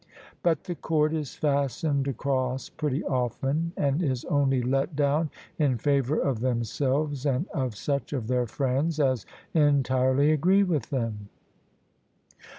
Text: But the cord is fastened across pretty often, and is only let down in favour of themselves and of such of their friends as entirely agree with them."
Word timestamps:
But 0.41 0.63
the 0.63 0.73
cord 0.73 1.13
is 1.13 1.35
fastened 1.35 2.07
across 2.07 2.69
pretty 2.69 3.03
often, 3.05 3.71
and 3.77 4.01
is 4.01 4.25
only 4.25 4.63
let 4.63 4.95
down 4.95 5.29
in 5.59 5.77
favour 5.77 6.17
of 6.17 6.39
themselves 6.39 7.23
and 7.23 7.47
of 7.49 7.75
such 7.75 8.11
of 8.11 8.25
their 8.25 8.47
friends 8.47 8.99
as 8.99 9.27
entirely 9.53 10.31
agree 10.31 10.63
with 10.63 10.89
them." 10.89 11.29